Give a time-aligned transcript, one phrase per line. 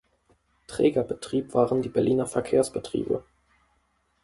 [0.65, 3.23] Trägerbetrieb waren die Berliner Verkehrsbetriebe.